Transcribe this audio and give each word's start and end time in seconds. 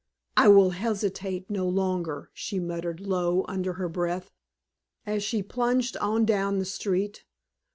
"I 0.35 0.47
will 0.47 0.71
hesitate 0.71 1.47
no 1.47 1.69
longer!" 1.69 2.31
she 2.33 2.59
muttered 2.59 3.01
low 3.01 3.45
under 3.47 3.73
her 3.73 3.87
breath 3.87 4.31
as 5.05 5.21
she 5.21 5.43
plunged 5.43 5.95
on 5.97 6.25
down 6.25 6.57
the 6.57 6.65
street. 6.65 7.23